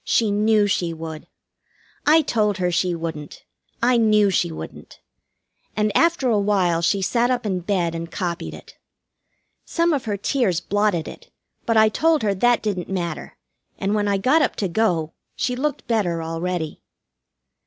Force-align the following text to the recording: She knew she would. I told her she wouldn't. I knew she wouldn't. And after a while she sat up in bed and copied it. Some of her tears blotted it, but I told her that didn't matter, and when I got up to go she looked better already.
She 0.03 0.31
knew 0.31 0.65
she 0.65 0.93
would. 0.95 1.27
I 2.07 2.23
told 2.23 2.57
her 2.57 2.71
she 2.71 2.95
wouldn't. 2.95 3.45
I 3.83 3.97
knew 3.97 4.31
she 4.31 4.51
wouldn't. 4.51 4.99
And 5.77 5.95
after 5.95 6.27
a 6.27 6.39
while 6.39 6.81
she 6.81 7.03
sat 7.03 7.29
up 7.29 7.45
in 7.45 7.59
bed 7.59 7.93
and 7.93 8.09
copied 8.11 8.55
it. 8.55 8.73
Some 9.63 9.93
of 9.93 10.05
her 10.05 10.17
tears 10.17 10.59
blotted 10.59 11.07
it, 11.07 11.29
but 11.67 11.77
I 11.77 11.87
told 11.89 12.23
her 12.23 12.33
that 12.33 12.63
didn't 12.63 12.89
matter, 12.89 13.37
and 13.77 13.93
when 13.93 14.07
I 14.07 14.17
got 14.17 14.41
up 14.41 14.55
to 14.55 14.67
go 14.67 15.13
she 15.35 15.55
looked 15.55 15.87
better 15.87 16.23
already. 16.23 16.81